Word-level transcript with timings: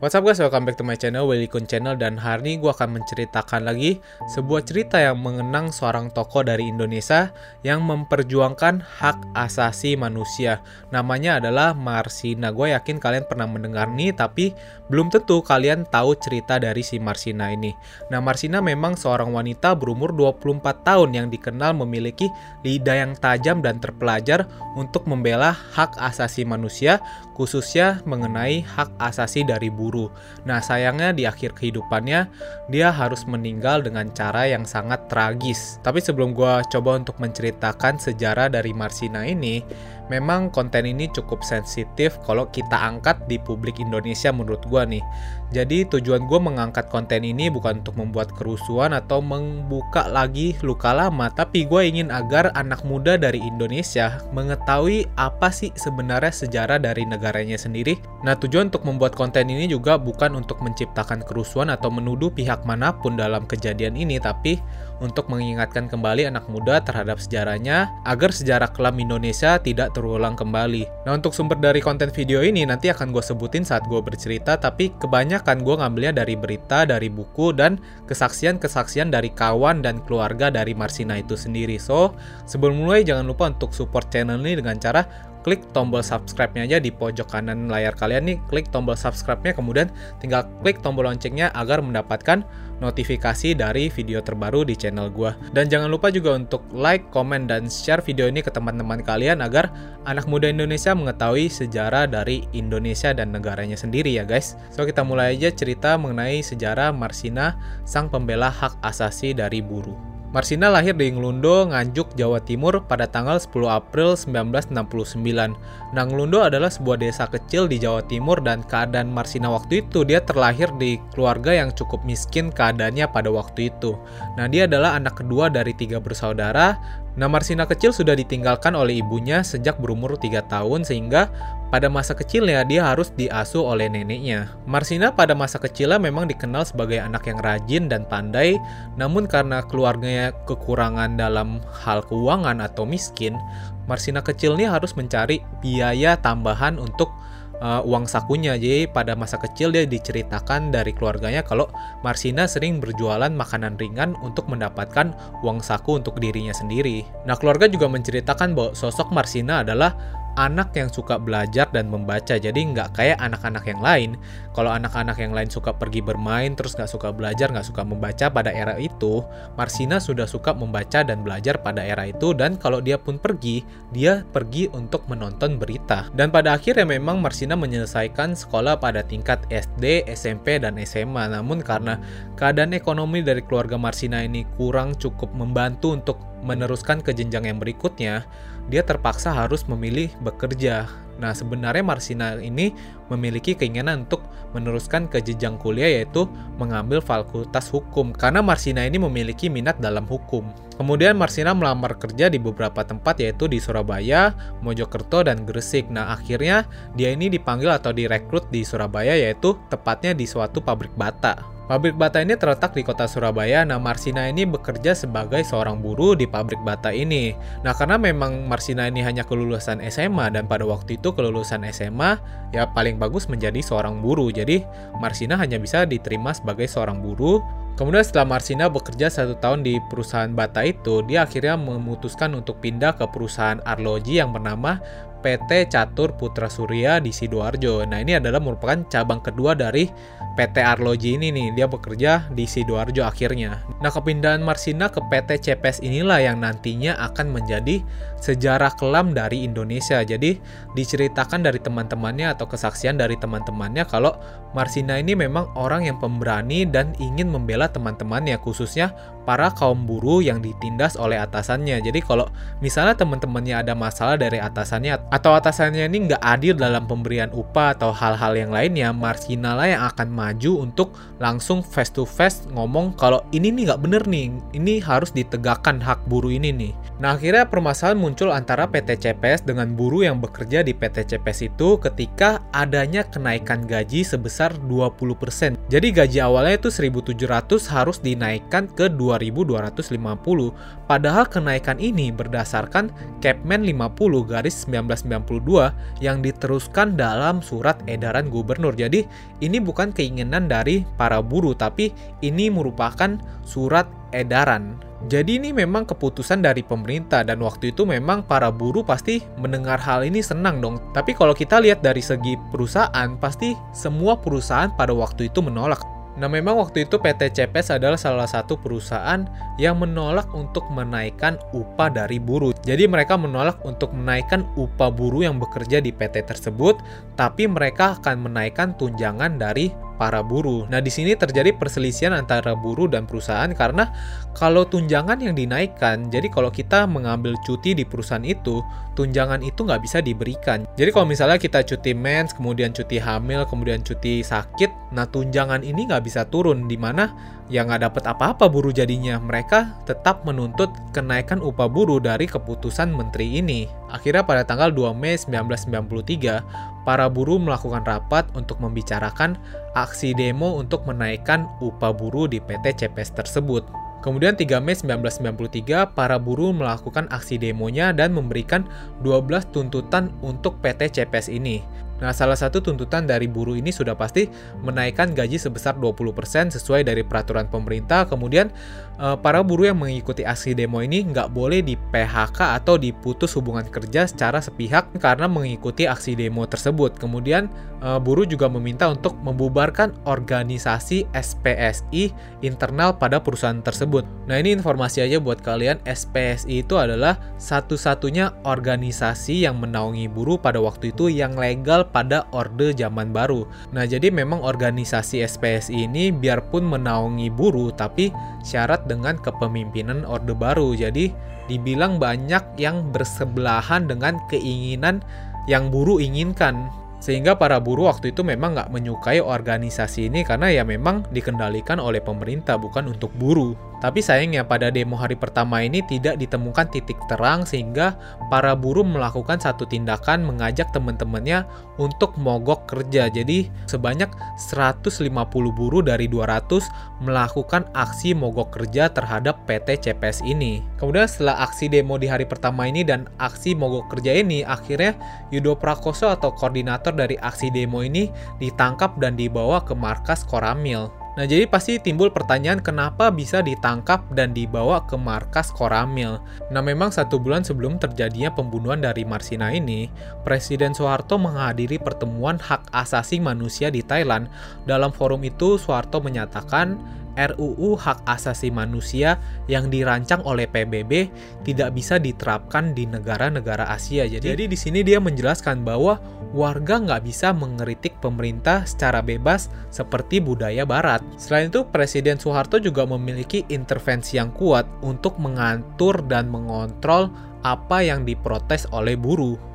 What's 0.00 0.16
up 0.16 0.24
guys, 0.24 0.40
welcome 0.40 0.64
back 0.64 0.80
to 0.80 0.84
my 0.88 0.96
channel, 0.96 1.28
Willy 1.28 1.44
Kun 1.44 1.68
Channel. 1.68 1.92
Dan 1.92 2.16
hari 2.16 2.40
ini 2.40 2.64
gue 2.64 2.72
akan 2.72 2.96
menceritakan 2.96 3.68
lagi 3.68 4.00
sebuah 4.32 4.64
cerita 4.64 4.96
yang 4.96 5.20
mengenang 5.20 5.68
seorang 5.68 6.08
tokoh 6.08 6.40
dari 6.40 6.72
Indonesia 6.72 7.28
Yang 7.60 7.84
memperjuangkan 7.84 8.80
hak 8.80 9.36
asasi 9.36 10.00
manusia. 10.00 10.64
Namanya 10.88 11.36
adalah 11.36 11.76
Marsina. 11.76 12.48
Gue 12.48 12.72
yakin 12.72 12.96
kalian 12.96 13.28
pernah 13.28 13.44
mendengar 13.44 13.92
nih, 13.92 14.16
tapi 14.16 14.56
belum 14.88 15.12
tentu 15.12 15.44
kalian 15.44 15.84
tahu 15.84 16.16
cerita 16.16 16.56
dari 16.56 16.80
si 16.80 16.96
Marsina 16.96 17.52
ini. 17.52 17.76
Nah 18.08 18.24
Marsina 18.24 18.64
memang 18.64 18.96
seorang 18.96 19.28
wanita 19.36 19.76
berumur 19.76 20.16
24 20.16 20.80
tahun 20.80 21.12
yang 21.12 21.28
dikenal 21.28 21.76
memiliki 21.76 22.32
lidah 22.64 23.04
yang 23.04 23.12
tajam 23.20 23.60
dan 23.60 23.76
terpelajar 23.76 24.48
Untuk 24.80 25.04
membela 25.04 25.52
hak 25.52 26.00
asasi 26.00 26.48
manusia 26.48 27.04
khususnya 27.40 28.04
mengenai 28.04 28.60
hak 28.60 28.92
asasi 29.00 29.42
dari 29.42 29.72
buruh 29.72 29.89
guru. 29.90 30.06
Nah, 30.46 30.62
sayangnya 30.62 31.10
di 31.10 31.26
akhir 31.26 31.58
kehidupannya 31.58 32.30
dia 32.70 32.94
harus 32.94 33.26
meninggal 33.26 33.82
dengan 33.82 34.06
cara 34.14 34.46
yang 34.46 34.62
sangat 34.62 35.10
tragis. 35.10 35.82
Tapi 35.82 35.98
sebelum 35.98 36.30
gue 36.30 36.62
coba 36.70 37.02
untuk 37.02 37.18
menceritakan 37.18 37.98
sejarah 37.98 38.46
dari 38.46 38.70
Marsina 38.70 39.26
ini, 39.26 39.66
memang 40.10 40.50
konten 40.50 40.84
ini 40.84 41.06
cukup 41.14 41.46
sensitif 41.46 42.18
kalau 42.26 42.50
kita 42.50 42.74
angkat 42.74 43.22
di 43.30 43.38
publik 43.38 43.78
Indonesia 43.78 44.34
menurut 44.34 44.66
gue 44.66 44.98
nih. 44.98 45.04
Jadi 45.50 45.86
tujuan 45.86 46.30
gue 46.30 46.38
mengangkat 46.38 46.90
konten 46.90 47.26
ini 47.26 47.50
bukan 47.50 47.82
untuk 47.82 47.98
membuat 47.98 48.30
kerusuhan 48.34 48.94
atau 48.94 49.18
membuka 49.22 50.06
lagi 50.06 50.54
luka 50.62 50.94
lama, 50.94 51.30
tapi 51.30 51.66
gue 51.66 51.82
ingin 51.86 52.10
agar 52.10 52.54
anak 52.54 52.82
muda 52.86 53.18
dari 53.18 53.42
Indonesia 53.42 54.22
mengetahui 54.30 55.10
apa 55.18 55.50
sih 55.50 55.74
sebenarnya 55.74 56.30
sejarah 56.30 56.78
dari 56.78 57.02
negaranya 57.06 57.58
sendiri. 57.58 57.98
Nah 58.22 58.38
tujuan 58.38 58.70
untuk 58.70 58.86
membuat 58.86 59.14
konten 59.18 59.46
ini 59.50 59.66
juga 59.66 59.98
bukan 59.98 60.38
untuk 60.38 60.62
menciptakan 60.62 61.22
kerusuhan 61.26 61.70
atau 61.70 61.90
menuduh 61.90 62.30
pihak 62.30 62.62
mana 62.62 62.94
pun 62.94 63.18
dalam 63.18 63.46
kejadian 63.46 63.98
ini, 63.98 64.22
tapi 64.22 64.58
untuk 65.00 65.26
mengingatkan 65.32 65.88
kembali 65.88 66.28
anak 66.28 66.46
muda 66.46 66.78
terhadap 66.84 67.18
sejarahnya 67.18 67.88
agar 68.04 68.30
sejarah 68.30 68.70
kelam 68.70 69.00
Indonesia 69.00 69.56
tidak 69.58 69.96
terulang 70.00 70.32
kembali. 70.32 71.04
Nah 71.04 71.12
untuk 71.20 71.36
sumber 71.36 71.60
dari 71.60 71.84
konten 71.84 72.08
video 72.08 72.40
ini 72.40 72.64
nanti 72.64 72.88
akan 72.88 73.12
gue 73.12 73.20
sebutin 73.20 73.68
saat 73.68 73.84
gue 73.84 74.00
bercerita, 74.00 74.56
tapi 74.56 74.96
kebanyakan 74.96 75.60
gue 75.60 75.76
ngambilnya 75.76 76.24
dari 76.24 76.34
berita, 76.40 76.88
dari 76.88 77.12
buku, 77.12 77.52
dan 77.52 77.76
kesaksian-kesaksian 78.08 79.12
dari 79.12 79.28
kawan 79.36 79.84
dan 79.84 80.00
keluarga 80.08 80.48
dari 80.48 80.72
Marsina 80.72 81.20
itu 81.20 81.36
sendiri. 81.36 81.76
So, 81.76 82.16
sebelum 82.48 82.80
mulai 82.80 83.04
jangan 83.04 83.28
lupa 83.28 83.52
untuk 83.52 83.76
support 83.76 84.08
channel 84.08 84.40
ini 84.40 84.56
dengan 84.64 84.80
cara 84.80 85.29
klik 85.40 85.60
tombol 85.72 86.04
subscribe-nya 86.04 86.68
aja 86.68 86.78
di 86.78 86.92
pojok 86.92 87.28
kanan 87.32 87.68
layar 87.70 87.96
kalian 87.96 88.28
nih, 88.28 88.38
klik 88.48 88.68
tombol 88.68 88.96
subscribe-nya, 88.96 89.56
kemudian 89.56 89.88
tinggal 90.20 90.44
klik 90.60 90.80
tombol 90.84 91.08
loncengnya 91.08 91.48
agar 91.56 91.80
mendapatkan 91.80 92.44
notifikasi 92.80 93.52
dari 93.54 93.92
video 93.92 94.24
terbaru 94.24 94.64
di 94.64 94.74
channel 94.74 95.12
gue. 95.12 95.30
Dan 95.52 95.68
jangan 95.68 95.92
lupa 95.92 96.08
juga 96.08 96.32
untuk 96.34 96.64
like, 96.72 97.06
komen, 97.12 97.44
dan 97.44 97.68
share 97.68 98.00
video 98.00 98.26
ini 98.26 98.40
ke 98.40 98.48
teman-teman 98.48 99.04
kalian 99.04 99.44
agar 99.44 99.68
anak 100.08 100.24
muda 100.24 100.48
Indonesia 100.48 100.96
mengetahui 100.96 101.52
sejarah 101.52 102.08
dari 102.08 102.48
Indonesia 102.56 103.12
dan 103.12 103.36
negaranya 103.36 103.76
sendiri 103.76 104.16
ya 104.16 104.24
guys. 104.24 104.56
So 104.72 104.88
kita 104.88 105.04
mulai 105.04 105.36
aja 105.36 105.52
cerita 105.52 106.00
mengenai 106.00 106.40
sejarah 106.40 106.90
Marsina, 106.90 107.60
sang 107.84 108.08
pembela 108.08 108.48
hak 108.48 108.80
asasi 108.80 109.36
dari 109.36 109.60
buruh. 109.60 110.09
Marsina 110.30 110.70
lahir 110.70 110.94
di 110.94 111.10
Nglundo, 111.10 111.74
Nganjuk, 111.74 112.14
Jawa 112.14 112.38
Timur 112.38 112.86
pada 112.86 113.10
tanggal 113.10 113.42
10 113.42 113.66
April 113.66 114.14
1969. 114.14 115.58
Nah, 115.90 116.04
Nglundo 116.06 116.38
adalah 116.46 116.70
sebuah 116.70 117.02
desa 117.02 117.26
kecil 117.26 117.66
di 117.66 117.82
Jawa 117.82 118.06
Timur 118.06 118.38
dan 118.38 118.62
keadaan 118.62 119.10
Marsina 119.10 119.50
waktu 119.50 119.82
itu 119.82 120.06
dia 120.06 120.22
terlahir 120.22 120.70
di 120.78 121.02
keluarga 121.10 121.50
yang 121.50 121.74
cukup 121.74 122.06
miskin 122.06 122.54
keadaannya 122.54 123.10
pada 123.10 123.26
waktu 123.26 123.74
itu. 123.74 123.98
Nah, 124.38 124.46
dia 124.46 124.70
adalah 124.70 124.94
anak 125.02 125.18
kedua 125.18 125.50
dari 125.50 125.74
tiga 125.74 125.98
bersaudara. 125.98 126.78
Nah, 127.20 127.28
Marsina 127.28 127.68
kecil 127.68 127.92
sudah 127.92 128.16
ditinggalkan 128.16 128.72
oleh 128.72 129.04
ibunya 129.04 129.44
sejak 129.44 129.76
berumur 129.76 130.16
3 130.16 130.40
tahun 130.48 130.88
sehingga 130.88 131.28
pada 131.68 131.92
masa 131.92 132.16
kecilnya, 132.16 132.64
dia 132.64 132.82
harus 132.82 133.12
diasuh 133.12 133.60
oleh 133.60 133.92
neneknya. 133.92 134.56
Marsina 134.64 135.12
pada 135.12 135.36
masa 135.36 135.60
kecilnya 135.60 136.00
memang 136.00 136.26
dikenal 136.26 136.64
sebagai 136.64 136.96
anak 136.96 137.28
yang 137.28 137.38
rajin 137.44 137.84
dan 137.92 138.08
pandai, 138.08 138.56
namun 138.96 139.28
karena 139.28 139.60
keluarganya 139.68 140.32
kekurangan 140.48 141.20
dalam 141.20 141.60
hal 141.84 142.00
keuangan 142.08 142.64
atau 142.64 142.88
miskin, 142.88 143.36
Marsina 143.84 144.24
kecil 144.24 144.56
ini 144.56 144.64
harus 144.64 144.96
mencari 144.96 145.44
biaya 145.60 146.16
tambahan 146.18 146.80
untuk 146.80 147.12
uh, 147.60 147.80
uang 147.84 148.08
sakunya. 148.08 148.56
Jadi 148.56 148.90
pada 148.90 149.14
masa 149.14 149.36
kecil 149.38 149.70
dia 149.70 149.84
diceritakan 149.86 150.72
dari 150.74 150.90
keluarganya 150.96 151.44
kalau 151.44 151.68
Marsina 152.02 152.48
sering 152.48 152.80
berjualan 152.80 153.30
makanan 153.30 153.76
ringan 153.78 154.16
untuk 154.24 154.48
mendapatkan 154.48 155.12
uang 155.44 155.60
saku 155.62 156.00
untuk 156.00 156.18
dirinya 156.18 156.52
sendiri. 156.52 157.04
Nah, 157.28 157.36
keluarga 157.36 157.68
juga 157.70 157.86
menceritakan 157.86 158.56
bahwa 158.56 158.72
sosok 158.72 159.12
Marsina 159.14 159.62
adalah 159.62 160.19
anak 160.36 160.74
yang 160.76 160.90
suka 160.90 161.18
belajar 161.18 161.66
dan 161.70 161.90
membaca 161.90 162.38
jadi 162.38 162.54
nggak 162.54 162.98
kayak 162.98 163.18
anak-anak 163.18 163.64
yang 163.66 163.80
lain. 163.82 164.10
Kalau 164.54 164.70
anak-anak 164.70 165.16
yang 165.18 165.34
lain 165.34 165.50
suka 165.50 165.74
pergi 165.74 166.02
bermain 166.02 166.54
terus 166.58 166.74
nggak 166.74 166.90
suka 166.90 167.14
belajar 167.14 167.50
nggak 167.50 167.66
suka 167.66 167.82
membaca 167.86 168.26
pada 168.28 168.50
era 168.50 168.74
itu 168.76 169.22
Marsina 169.54 170.02
sudah 170.02 170.26
suka 170.26 170.50
membaca 170.52 171.06
dan 171.06 171.22
belajar 171.22 171.62
pada 171.62 171.82
era 171.86 172.06
itu 172.06 172.34
dan 172.34 172.58
kalau 172.58 172.82
dia 172.82 172.98
pun 172.98 173.16
pergi 173.16 173.62
dia 173.94 174.26
pergi 174.34 174.66
untuk 174.70 175.06
menonton 175.06 175.56
berita. 175.56 176.10
Dan 176.14 176.34
pada 176.34 176.54
akhirnya 176.54 176.86
memang 176.86 177.22
Marsina 177.22 177.54
menyelesaikan 177.54 178.34
sekolah 178.34 178.78
pada 178.78 179.06
tingkat 179.06 179.42
SD, 179.48 180.10
SMP, 180.10 180.58
dan 180.60 180.76
SMA 180.82 181.30
namun 181.30 181.62
karena 181.62 181.98
keadaan 182.34 182.74
ekonomi 182.74 183.22
dari 183.22 183.40
keluarga 183.46 183.78
Marsina 183.78 184.22
ini 184.22 184.46
kurang 184.58 184.98
cukup 184.98 185.30
membantu 185.32 185.94
untuk 185.94 186.30
meneruskan 186.42 187.04
ke 187.04 187.12
jenjang 187.12 187.48
yang 187.48 187.58
berikutnya, 187.60 188.24
dia 188.70 188.86
terpaksa 188.86 189.34
harus 189.34 189.66
memilih 189.66 190.08
bekerja. 190.22 190.86
Nah, 191.20 191.36
sebenarnya 191.36 191.84
Marsina 191.84 192.40
ini 192.40 192.72
memiliki 193.12 193.52
keinginan 193.52 194.08
untuk 194.08 194.24
meneruskan 194.56 195.04
ke 195.04 195.20
jenjang 195.20 195.60
kuliah 195.60 196.00
yaitu 196.00 196.24
mengambil 196.56 197.04
fakultas 197.04 197.68
hukum 197.68 198.16
karena 198.16 198.40
Marsina 198.40 198.88
ini 198.88 198.96
memiliki 198.96 199.52
minat 199.52 199.76
dalam 199.84 200.08
hukum. 200.08 200.48
Kemudian 200.80 201.20
Marsina 201.20 201.52
melamar 201.52 202.00
kerja 202.00 202.32
di 202.32 202.40
beberapa 202.40 202.80
tempat 202.80 203.20
yaitu 203.20 203.52
di 203.52 203.60
Surabaya, 203.60 204.32
Mojokerto, 204.64 205.20
dan 205.28 205.44
Gresik. 205.44 205.92
Nah, 205.92 206.16
akhirnya 206.16 206.64
dia 206.96 207.12
ini 207.12 207.28
dipanggil 207.28 207.68
atau 207.68 207.92
direkrut 207.92 208.48
di 208.48 208.64
Surabaya 208.64 209.12
yaitu 209.12 209.60
tepatnya 209.68 210.16
di 210.16 210.24
suatu 210.24 210.64
pabrik 210.64 210.96
bata. 210.96 211.59
Pabrik 211.70 211.94
bata 211.94 212.18
ini 212.18 212.34
terletak 212.34 212.74
di 212.74 212.82
kota 212.82 213.06
Surabaya. 213.06 213.62
Nah, 213.62 213.78
Marsina 213.78 214.26
ini 214.26 214.42
bekerja 214.42 214.90
sebagai 214.90 215.38
seorang 215.46 215.78
buruh 215.78 216.18
di 216.18 216.26
pabrik 216.26 216.58
bata 216.66 216.90
ini. 216.90 217.30
Nah, 217.62 217.70
karena 217.78 217.94
memang 217.94 218.50
Marsina 218.50 218.90
ini 218.90 219.06
hanya 219.06 219.22
kelulusan 219.22 219.78
SMA 219.86 220.34
dan 220.34 220.50
pada 220.50 220.66
waktu 220.66 220.98
itu 220.98 221.14
kelulusan 221.14 221.62
SMA 221.70 222.18
ya 222.50 222.66
paling 222.74 222.98
bagus 222.98 223.30
menjadi 223.30 223.62
seorang 223.62 224.02
buruh. 224.02 224.34
Jadi, 224.34 224.66
Marsina 224.98 225.38
hanya 225.38 225.62
bisa 225.62 225.86
diterima 225.86 226.34
sebagai 226.34 226.66
seorang 226.66 226.98
buruh 226.98 227.38
Kemudian 227.80 228.04
setelah 228.04 228.36
Marsina 228.36 228.68
bekerja 228.68 229.08
satu 229.08 229.40
tahun 229.40 229.64
di 229.64 229.80
perusahaan 229.88 230.28
bata 230.28 230.60
itu, 230.68 231.00
dia 231.08 231.24
akhirnya 231.24 231.56
memutuskan 231.56 232.36
untuk 232.36 232.60
pindah 232.60 232.92
ke 232.92 233.08
perusahaan 233.08 233.56
arloji 233.64 234.20
yang 234.20 234.36
bernama 234.36 234.84
PT 235.20 235.68
Catur 235.68 236.16
Putra 236.16 236.48
Surya 236.48 236.98
di 236.98 237.12
Sidoarjo. 237.12 237.84
Nah, 237.84 238.00
ini 238.00 238.16
adalah 238.16 238.40
merupakan 238.40 238.80
cabang 238.88 239.20
kedua 239.20 239.52
dari 239.52 239.86
PT 240.34 240.56
Arloji 240.64 241.20
ini 241.20 241.28
nih. 241.30 241.48
Dia 241.54 241.66
bekerja 241.68 242.32
di 242.32 242.48
Sidoarjo 242.48 243.04
akhirnya. 243.04 243.60
Nah, 243.84 243.92
kepindahan 243.92 244.40
Marsina 244.40 244.88
ke 244.88 244.98
PT 245.12 245.44
CPS 245.44 245.84
inilah 245.84 246.18
yang 246.24 246.40
nantinya 246.40 246.96
akan 247.12 247.30
menjadi 247.30 247.84
sejarah 248.18 248.72
kelam 248.80 249.12
dari 249.12 249.44
Indonesia. 249.44 250.00
Jadi, 250.00 250.40
diceritakan 250.72 251.44
dari 251.44 251.60
teman-temannya 251.60 252.32
atau 252.32 252.48
kesaksian 252.48 252.96
dari 252.96 253.20
teman-temannya 253.20 253.84
kalau 253.84 254.16
Marsina 254.50 254.98
ini 254.98 255.14
memang 255.14 255.46
orang 255.54 255.86
yang 255.86 256.02
pemberani 256.02 256.66
dan 256.66 256.90
ingin 256.98 257.30
membela 257.30 257.70
teman-temannya, 257.70 258.34
khususnya 258.42 258.90
para 259.24 259.52
kaum 259.52 259.84
buruh 259.84 260.24
yang 260.24 260.40
ditindas 260.40 260.96
oleh 260.96 261.20
atasannya. 261.20 261.80
Jadi, 261.84 262.00
kalau 262.04 262.28
misalnya 262.64 262.96
teman-temannya 262.96 263.62
ada 263.66 263.72
masalah 263.76 264.16
dari 264.16 264.40
atasannya 264.40 265.10
atau 265.10 265.36
atasannya 265.36 265.88
ini 265.88 266.10
nggak 266.10 266.22
adil 266.22 266.54
dalam 266.56 266.84
pemberian 266.84 267.30
upah 267.30 267.76
atau 267.76 267.90
hal-hal 267.94 268.36
yang 268.36 268.50
lainnya, 268.50 268.90
Marsina 268.90 269.56
lah 269.56 269.68
yang 269.68 269.82
akan 269.86 270.08
maju 270.10 270.64
untuk 270.64 270.96
langsung 271.20 271.60
face 271.64 271.92
to 271.92 272.04
face 272.04 272.44
ngomong 272.52 272.92
kalau 272.96 273.24
ini 273.30 273.52
nih 273.54 273.72
nggak 273.72 273.80
bener 273.82 274.02
nih, 274.04 274.32
ini 274.56 274.82
harus 274.82 275.10
ditegakkan 275.14 275.78
hak 275.80 276.04
buruh 276.10 276.32
ini 276.32 276.50
nih. 276.52 276.72
Nah 277.00 277.16
akhirnya 277.16 277.48
permasalahan 277.48 277.96
muncul 277.96 278.28
antara 278.28 278.68
PT 278.68 279.00
CPS 279.00 279.48
dengan 279.48 279.72
buruh 279.72 280.04
yang 280.04 280.20
bekerja 280.20 280.60
di 280.60 280.76
PT 280.76 281.16
CPS 281.16 281.48
itu 281.48 281.80
ketika 281.80 282.44
adanya 282.52 283.00
kenaikan 283.08 283.64
gaji 283.64 284.04
sebesar 284.04 284.52
20%. 284.68 285.56
Jadi 285.72 285.88
gaji 285.96 286.18
awalnya 286.20 286.60
itu 286.60 286.68
1.700 286.68 287.72
harus 287.72 287.96
dinaikkan 288.04 288.68
ke 288.68 288.92
2.250. 289.18 290.54
Padahal 290.86 291.24
kenaikan 291.26 291.80
ini 291.82 292.14
berdasarkan 292.14 292.94
Capman 293.18 293.66
50 293.66 294.30
garis 294.30 294.68
19 294.68 294.90
1992 295.00 296.02
yang 296.04 296.20
diteruskan 296.20 296.94
dalam 296.94 297.40
surat 297.40 297.78
edaran 297.86 298.28
gubernur. 298.28 298.74
Jadi 298.76 299.04
ini 299.42 299.58
bukan 299.58 299.90
keinginan 299.90 300.46
dari 300.46 300.84
para 300.98 301.22
buruh 301.24 301.56
tapi 301.56 301.94
ini 302.20 302.52
merupakan 302.52 303.16
surat 303.46 303.86
edaran. 304.10 304.78
Jadi 305.08 305.40
ini 305.40 305.56
memang 305.56 305.88
keputusan 305.88 306.44
dari 306.44 306.60
pemerintah 306.60 307.24
dan 307.24 307.40
waktu 307.40 307.72
itu 307.72 307.88
memang 307.88 308.20
para 308.20 308.52
buruh 308.52 308.84
pasti 308.84 309.24
mendengar 309.40 309.80
hal 309.80 310.04
ini 310.04 310.20
senang 310.20 310.60
dong. 310.60 310.76
Tapi 310.92 311.16
kalau 311.16 311.32
kita 311.32 311.56
lihat 311.56 311.80
dari 311.80 312.04
segi 312.04 312.36
perusahaan, 312.52 313.16
pasti 313.16 313.56
semua 313.72 314.20
perusahaan 314.20 314.68
pada 314.76 314.92
waktu 314.92 315.32
itu 315.32 315.40
menolak. 315.40 315.80
Nah, 316.18 316.26
memang 316.26 316.58
waktu 316.58 316.88
itu 316.88 316.98
PT 316.98 317.30
CPS 317.38 317.78
adalah 317.78 317.94
salah 317.94 318.26
satu 318.26 318.58
perusahaan 318.58 319.22
yang 319.62 319.78
menolak 319.78 320.26
untuk 320.34 320.66
menaikkan 320.72 321.38
upah 321.54 321.92
dari 321.92 322.18
buruh. 322.18 322.50
Jadi 322.66 322.90
mereka 322.90 323.14
menolak 323.14 323.62
untuk 323.62 323.94
menaikkan 323.94 324.42
upah 324.58 324.90
buruh 324.90 325.22
yang 325.26 325.38
bekerja 325.38 325.78
di 325.78 325.94
PT 325.94 326.26
tersebut, 326.26 326.82
tapi 327.14 327.46
mereka 327.46 327.94
akan 328.00 328.26
menaikkan 328.26 328.74
tunjangan 328.74 329.38
dari 329.38 329.70
para 330.00 330.24
buruh. 330.24 330.64
Nah, 330.72 330.80
di 330.80 330.88
sini 330.88 331.12
terjadi 331.12 331.52
perselisihan 331.52 332.16
antara 332.16 332.56
buruh 332.56 332.88
dan 332.88 333.04
perusahaan 333.04 333.52
karena 333.52 333.92
kalau 334.32 334.64
tunjangan 334.64 335.20
yang 335.20 335.36
dinaikkan, 335.36 336.08
jadi 336.08 336.32
kalau 336.32 336.48
kita 336.48 336.88
mengambil 336.88 337.36
cuti 337.44 337.76
di 337.76 337.84
perusahaan 337.84 338.24
itu, 338.24 338.64
tunjangan 338.96 339.44
itu 339.44 339.60
nggak 339.60 339.84
bisa 339.84 340.00
diberikan. 340.00 340.64
Jadi 340.80 340.88
kalau 340.88 341.04
misalnya 341.04 341.36
kita 341.36 341.60
cuti 341.60 341.92
mens, 341.92 342.32
kemudian 342.32 342.72
cuti 342.72 342.96
hamil, 342.96 343.44
kemudian 343.44 343.84
cuti 343.84 344.24
sakit, 344.24 344.96
nah 344.96 345.04
tunjangan 345.04 345.60
ini 345.60 345.84
nggak 345.84 346.08
bisa 346.08 346.24
turun, 346.24 346.64
di 346.64 346.80
mana 346.80 347.12
yang 347.50 347.66
nggak 347.66 347.90
dapat 347.90 348.04
apa-apa 348.06 348.46
buruh 348.46 348.70
jadinya. 348.70 349.18
Mereka 349.18 349.84
tetap 349.84 350.22
menuntut 350.22 350.70
kenaikan 350.94 351.42
upah 351.42 351.66
buruh 351.66 351.98
dari 351.98 352.24
keputusan 352.30 352.94
menteri 352.94 353.42
ini. 353.42 353.66
Akhirnya 353.90 354.22
pada 354.22 354.46
tanggal 354.46 354.70
2 354.70 354.94
Mei 354.94 355.18
1993, 355.18 356.69
para 356.84 357.06
buruh 357.06 357.36
melakukan 357.36 357.84
rapat 357.84 358.26
untuk 358.32 358.58
membicarakan 358.58 359.36
aksi 359.76 360.16
demo 360.16 360.56
untuk 360.58 360.84
menaikkan 360.88 361.46
upah 361.60 361.92
buruh 361.92 362.26
di 362.26 362.40
PT 362.40 362.84
CPS 362.84 363.14
tersebut. 363.14 363.64
Kemudian 364.00 364.32
3 364.32 364.64
Mei 364.64 364.72
1993, 364.72 365.92
para 365.92 366.16
buruh 366.16 366.56
melakukan 366.56 367.04
aksi 367.12 367.36
demonya 367.36 367.92
dan 367.92 368.16
memberikan 368.16 368.64
12 369.04 369.52
tuntutan 369.52 370.08
untuk 370.24 370.56
PT 370.64 370.96
CPS 370.96 371.28
ini. 371.28 371.60
Nah, 372.00 372.16
salah 372.16 372.36
satu 372.36 372.64
tuntutan 372.64 373.04
dari 373.04 373.28
buruh 373.28 373.54
ini 373.54 373.68
sudah 373.68 373.92
pasti 373.92 374.26
menaikkan 374.64 375.12
gaji 375.12 375.36
sebesar 375.36 375.76
20% 375.76 376.48
sesuai 376.56 376.88
dari 376.88 377.04
peraturan 377.04 377.46
pemerintah. 377.46 378.08
Kemudian, 378.08 378.48
eh, 378.96 379.16
para 379.20 379.44
buruh 379.44 379.68
yang 379.68 379.78
mengikuti 379.78 380.24
aksi 380.24 380.56
demo 380.56 380.80
ini 380.80 381.04
nggak 381.04 381.28
boleh 381.30 381.60
di 381.60 381.76
PHK 381.76 382.56
atau 382.56 382.80
diputus 382.80 383.36
hubungan 383.36 383.68
kerja 383.68 384.08
secara 384.08 384.40
sepihak 384.40 384.88
karena 384.96 385.28
mengikuti 385.28 385.84
aksi 385.84 386.16
demo 386.16 386.48
tersebut. 386.48 386.96
Kemudian, 386.96 387.52
eh, 387.84 388.00
buruh 388.00 388.24
juga 388.24 388.48
meminta 388.48 388.88
untuk 388.88 389.20
membubarkan 389.20 389.92
organisasi 390.08 391.04
SPSI 391.12 392.16
internal 392.40 392.96
pada 392.96 393.20
perusahaan 393.20 393.60
tersebut. 393.60 394.08
Nah, 394.24 394.40
ini 394.40 394.56
informasi 394.56 395.04
aja 395.04 395.20
buat 395.20 395.44
kalian. 395.44 395.84
SPSI 395.84 396.64
itu 396.64 396.80
adalah 396.80 397.20
satu-satunya 397.36 398.40
organisasi 398.48 399.44
yang 399.44 399.60
menaungi 399.60 400.08
buruh 400.08 400.40
pada 400.40 400.56
waktu 400.62 400.96
itu 400.96 401.12
yang 401.12 401.36
legal 401.36 401.89
pada 401.90 402.26
Orde 402.34 402.74
Zaman 402.74 403.14
Baru. 403.14 403.46
Nah, 403.74 403.86
jadi 403.86 404.10
memang 404.10 404.42
organisasi 404.42 405.22
SPSI 405.26 405.86
ini 405.90 406.10
biarpun 406.10 406.66
menaungi 406.66 407.30
buruh, 407.30 407.74
tapi 407.74 408.14
syarat 408.42 408.86
dengan 408.86 409.18
kepemimpinan 409.18 410.06
Orde 410.06 410.34
Baru. 410.34 410.74
Jadi, 410.74 411.12
dibilang 411.50 411.98
banyak 411.98 412.56
yang 412.56 412.86
bersebelahan 412.94 413.90
dengan 413.90 414.18
keinginan 414.30 415.02
yang 415.50 415.68
buruh 415.68 415.98
inginkan. 415.98 416.70
Sehingga 417.00 417.32
para 417.32 417.56
buruh 417.56 417.88
waktu 417.88 418.12
itu 418.12 418.20
memang 418.20 418.52
nggak 418.52 418.70
menyukai 418.70 419.24
organisasi 419.24 420.12
ini 420.12 420.20
karena 420.20 420.52
ya 420.52 420.62
memang 420.62 421.08
dikendalikan 421.10 421.80
oleh 421.80 421.98
pemerintah, 421.98 422.60
bukan 422.60 422.92
untuk 422.92 423.08
buruh. 423.16 423.69
Tapi 423.80 424.04
sayangnya 424.04 424.44
pada 424.44 424.68
demo 424.68 424.94
hari 424.94 425.16
pertama 425.16 425.64
ini 425.64 425.80
tidak 425.88 426.20
ditemukan 426.20 426.68
titik 426.68 427.00
terang 427.08 427.48
sehingga 427.48 427.96
para 428.28 428.52
buruh 428.52 428.84
melakukan 428.84 429.40
satu 429.40 429.64
tindakan 429.64 430.20
mengajak 430.20 430.68
teman-temannya 430.76 431.48
untuk 431.80 432.12
mogok 432.20 432.68
kerja. 432.68 433.08
Jadi 433.08 433.48
sebanyak 433.64 434.12
150 434.36 435.00
buruh 435.32 435.80
dari 435.80 436.04
200 436.06 437.00
melakukan 437.00 437.64
aksi 437.72 438.12
mogok 438.12 438.52
kerja 438.60 438.92
terhadap 438.92 439.48
PT 439.48 439.88
CPS 439.88 440.20
ini. 440.28 440.60
Kemudian 440.76 441.08
setelah 441.08 441.48
aksi 441.48 441.72
demo 441.72 441.96
di 441.96 442.04
hari 442.04 442.28
pertama 442.28 442.68
ini 442.68 442.84
dan 442.84 443.08
aksi 443.16 443.56
mogok 443.56 443.96
kerja 443.96 444.20
ini 444.20 444.44
akhirnya 444.44 444.92
Yudo 445.32 445.56
Prakoso 445.56 446.12
atau 446.12 446.36
koordinator 446.36 446.92
dari 446.92 447.16
aksi 447.16 447.48
demo 447.48 447.80
ini 447.80 448.12
ditangkap 448.36 449.00
dan 449.00 449.16
dibawa 449.16 449.64
ke 449.64 449.72
markas 449.72 450.20
Koramil. 450.28 450.99
Nah, 451.18 451.26
jadi 451.26 451.42
pasti 451.50 451.82
timbul 451.82 452.14
pertanyaan 452.14 452.62
kenapa 452.62 453.10
bisa 453.10 453.42
ditangkap 453.42 454.06
dan 454.14 454.30
dibawa 454.30 454.86
ke 454.86 454.94
markas 454.94 455.50
Koramil. 455.50 456.22
Nah, 456.54 456.62
memang 456.62 456.94
satu 456.94 457.18
bulan 457.18 457.42
sebelum 457.42 457.82
terjadinya 457.82 458.30
pembunuhan 458.30 458.78
dari 458.78 459.02
Marsina 459.02 459.50
ini, 459.50 459.90
Presiden 460.22 460.70
Soeharto 460.70 461.18
menghadiri 461.18 461.82
pertemuan 461.82 462.38
hak 462.38 462.70
asasi 462.70 463.18
manusia 463.18 463.74
di 463.74 463.82
Thailand. 463.82 464.30
Dalam 464.70 464.94
forum 464.94 465.26
itu, 465.26 465.58
Soeharto 465.58 465.98
menyatakan 465.98 466.78
RUU 467.18 467.74
Hak 467.74 468.06
Asasi 468.06 468.50
Manusia 468.50 469.18
yang 469.50 469.70
dirancang 469.72 470.22
oleh 470.22 470.46
PBB 470.46 471.10
tidak 471.42 471.74
bisa 471.74 471.98
diterapkan 471.98 472.76
di 472.76 472.86
negara-negara 472.86 473.70
Asia. 473.70 474.06
Jadi, 474.06 474.22
Jadi 474.22 474.44
di 474.46 474.58
sini 474.58 474.80
dia 474.86 475.02
menjelaskan 475.02 475.66
bahwa 475.66 475.98
warga 476.30 476.78
nggak 476.78 477.02
bisa 477.02 477.34
mengeritik 477.34 477.98
pemerintah 477.98 478.62
secara 478.62 479.02
bebas 479.02 479.50
seperti 479.74 480.22
budaya 480.22 480.62
Barat. 480.62 481.02
Selain 481.18 481.50
itu, 481.50 481.66
Presiden 481.66 482.22
Soeharto 482.22 482.62
juga 482.62 482.86
memiliki 482.86 483.42
intervensi 483.50 484.18
yang 484.18 484.30
kuat 484.30 484.66
untuk 484.86 485.18
mengatur 485.18 485.98
dan 486.06 486.30
mengontrol 486.30 487.10
apa 487.42 487.82
yang 487.82 488.04
diprotes 488.04 488.68
oleh 488.70 488.94
buruh. 488.94 489.49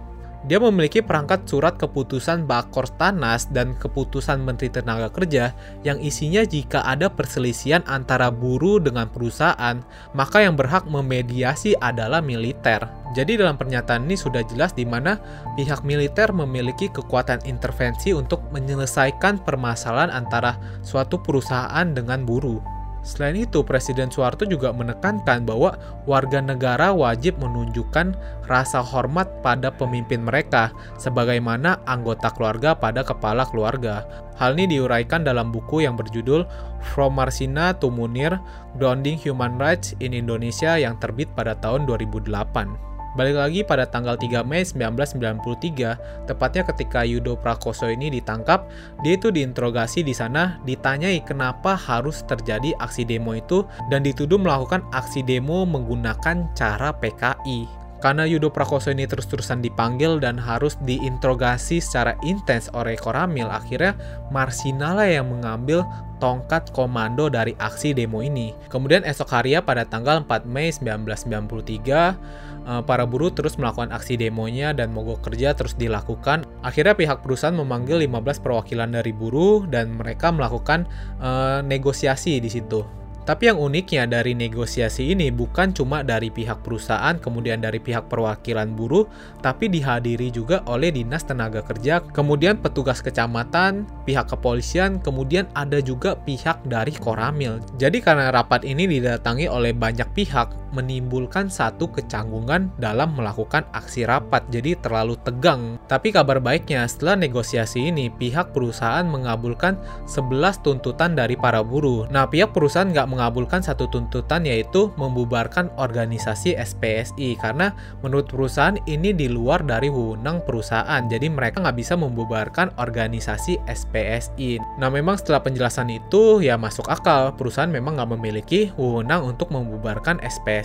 Dia 0.46 0.62
memiliki 0.62 1.02
perangkat 1.02 1.50
surat 1.50 1.74
keputusan 1.82 2.46
Bakor 2.46 2.86
Tanas 3.02 3.50
dan 3.50 3.74
keputusan 3.82 4.46
Menteri 4.46 4.70
Tenaga 4.70 5.10
Kerja 5.10 5.58
yang 5.82 5.98
isinya 5.98 6.46
jika 6.46 6.86
ada 6.86 7.10
perselisihan 7.10 7.82
antara 7.90 8.30
buruh 8.30 8.78
dengan 8.78 9.10
perusahaan, 9.10 9.82
maka 10.14 10.46
yang 10.46 10.54
berhak 10.54 10.86
memediasi 10.86 11.74
adalah 11.82 12.22
militer. 12.22 12.86
Jadi 13.18 13.42
dalam 13.42 13.58
pernyataan 13.58 14.06
ini 14.06 14.14
sudah 14.14 14.46
jelas 14.46 14.70
di 14.78 14.86
mana 14.86 15.18
pihak 15.58 15.82
militer 15.82 16.30
memiliki 16.30 16.94
kekuatan 16.94 17.42
intervensi 17.50 18.14
untuk 18.14 18.46
menyelesaikan 18.54 19.42
permasalahan 19.42 20.14
antara 20.14 20.62
suatu 20.86 21.18
perusahaan 21.18 21.90
dengan 21.90 22.22
buruh. 22.22 22.85
Selain 23.06 23.38
itu, 23.38 23.62
Presiden 23.62 24.10
Soeharto 24.10 24.50
juga 24.50 24.74
menekankan 24.74 25.46
bahwa 25.46 25.78
warga 26.10 26.42
negara 26.42 26.90
wajib 26.90 27.38
menunjukkan 27.38 28.18
rasa 28.50 28.82
hormat 28.82 29.30
pada 29.46 29.70
pemimpin 29.70 30.26
mereka, 30.26 30.74
sebagaimana 30.98 31.86
anggota 31.86 32.34
keluarga 32.34 32.74
pada 32.74 33.06
kepala 33.06 33.46
keluarga. 33.46 34.10
Hal 34.42 34.58
ini 34.58 34.82
diuraikan 34.82 35.22
dalam 35.22 35.54
buku 35.54 35.86
yang 35.86 35.94
berjudul 35.94 36.50
From 36.82 37.14
Marsina 37.22 37.78
to 37.78 37.94
Munir, 37.94 38.42
Grounding 38.82 39.22
Human 39.22 39.62
Rights 39.62 39.94
in 40.02 40.18
Indonesia 40.18 40.74
yang 40.74 40.98
terbit 40.98 41.30
pada 41.38 41.54
tahun 41.62 41.86
2008. 41.86 42.95
Balik 43.16 43.40
lagi 43.40 43.62
pada 43.64 43.88
tanggal 43.88 44.20
3 44.20 44.44
Mei 44.44 44.68
1993, 44.68 46.28
tepatnya 46.28 46.68
ketika 46.68 47.08
Yudo 47.08 47.40
Prakoso 47.40 47.88
ini 47.88 48.12
ditangkap, 48.12 48.68
dia 49.08 49.16
itu 49.16 49.32
diinterogasi 49.32 50.04
di 50.04 50.12
sana, 50.12 50.60
ditanyai 50.68 51.24
kenapa 51.24 51.80
harus 51.80 52.28
terjadi 52.28 52.76
aksi 52.84 53.08
demo 53.08 53.32
itu 53.32 53.64
dan 53.88 54.04
dituduh 54.04 54.36
melakukan 54.36 54.84
aksi 54.92 55.24
demo 55.24 55.64
menggunakan 55.64 56.52
cara 56.60 56.92
PKI. 56.92 57.88
Karena 58.04 58.28
Yudo 58.28 58.52
Prakoso 58.52 58.92
ini 58.92 59.08
terus-terusan 59.08 59.64
dipanggil 59.64 60.20
dan 60.20 60.36
harus 60.36 60.76
diinterogasi 60.84 61.80
secara 61.80 62.20
intens 62.28 62.68
oleh 62.76 63.00
Koramil, 63.00 63.48
akhirnya 63.48 63.96
Marsinala 64.28 65.08
yang 65.08 65.32
mengambil 65.32 65.88
tongkat 66.20 66.68
komando 66.76 67.32
dari 67.32 67.56
aksi 67.64 67.96
demo 67.96 68.20
ini. 68.20 68.52
Kemudian 68.68 69.08
esok 69.08 69.32
hari 69.32 69.56
pada 69.64 69.88
tanggal 69.88 70.20
4 70.28 70.44
Mei 70.44 70.70
1993, 70.76 72.14
Eh, 72.16 72.55
para 72.86 73.06
buruh 73.06 73.30
terus 73.30 73.56
melakukan 73.62 73.94
aksi 73.94 74.18
demonya 74.18 74.74
dan 74.74 74.90
mogok 74.92 75.22
kerja 75.32 75.54
terus 75.54 75.78
dilakukan. 75.78 76.44
Akhirnya 76.66 76.98
pihak 76.98 77.22
perusahaan 77.22 77.56
memanggil 77.56 78.02
15 78.04 78.42
perwakilan 78.42 78.90
dari 78.92 79.14
buruh 79.14 79.70
dan 79.70 79.94
mereka 79.94 80.34
melakukan 80.34 80.90
uh, 81.22 81.62
negosiasi 81.62 82.42
di 82.42 82.50
situ. 82.50 83.06
Tapi 83.26 83.50
yang 83.50 83.58
uniknya 83.58 84.06
dari 84.06 84.38
negosiasi 84.38 85.10
ini 85.18 85.34
bukan 85.34 85.74
cuma 85.74 86.06
dari 86.06 86.30
pihak 86.30 86.62
perusahaan, 86.62 87.18
kemudian 87.18 87.58
dari 87.58 87.82
pihak 87.82 88.06
perwakilan 88.06 88.78
buruh, 88.78 89.10
tapi 89.42 89.66
dihadiri 89.66 90.30
juga 90.30 90.62
oleh 90.70 90.94
Dinas 90.94 91.26
Tenaga 91.26 91.66
Kerja, 91.66 92.06
kemudian 92.14 92.62
petugas 92.62 93.02
kecamatan, 93.02 93.90
pihak 94.06 94.30
kepolisian, 94.30 95.02
kemudian 95.02 95.50
ada 95.58 95.82
juga 95.82 96.14
pihak 96.22 96.70
dari 96.70 96.94
Koramil. 96.94 97.58
Jadi 97.82 97.98
karena 97.98 98.30
rapat 98.30 98.62
ini 98.62 98.86
didatangi 98.86 99.50
oleh 99.50 99.74
banyak 99.74 100.06
pihak, 100.14 100.65
menimbulkan 100.76 101.48
satu 101.48 101.88
kecanggungan 101.88 102.68
dalam 102.76 103.16
melakukan 103.16 103.64
aksi 103.72 104.04
rapat, 104.04 104.44
jadi 104.52 104.76
terlalu 104.84 105.16
tegang. 105.24 105.80
Tapi 105.88 106.12
kabar 106.12 106.44
baiknya, 106.44 106.84
setelah 106.84 107.16
negosiasi 107.16 107.88
ini, 107.88 108.12
pihak 108.12 108.52
perusahaan 108.52 109.08
mengabulkan 109.08 109.80
11 110.04 110.60
tuntutan 110.60 111.16
dari 111.16 111.40
para 111.40 111.64
buruh. 111.64 112.12
Nah, 112.12 112.28
pihak 112.28 112.52
perusahaan 112.52 112.92
nggak 112.92 113.08
mengabulkan 113.08 113.64
satu 113.64 113.88
tuntutan 113.88 114.44
yaitu 114.44 114.92
membubarkan 115.00 115.72
organisasi 115.80 116.60
SPSI, 116.60 117.40
karena 117.40 117.72
menurut 118.04 118.28
perusahaan 118.28 118.76
ini 118.84 119.16
di 119.16 119.32
luar 119.32 119.64
dari 119.64 119.88
wewenang 119.88 120.44
perusahaan, 120.44 121.00
jadi 121.08 121.32
mereka 121.32 121.64
nggak 121.64 121.80
bisa 121.80 121.96
membubarkan 121.96 122.76
organisasi 122.76 123.64
SPSI. 123.64 124.60
Nah, 124.82 124.92
memang 124.92 125.16
setelah 125.16 125.40
penjelasan 125.40 125.88
itu, 125.88 126.44
ya 126.44 126.60
masuk 126.60 126.92
akal, 126.92 127.32
perusahaan 127.40 127.72
memang 127.72 127.96
nggak 127.96 128.12
memiliki 128.18 128.76
wewenang 128.76 129.24
untuk 129.24 129.54
membubarkan 129.54 130.18
SPSI. 130.26 130.65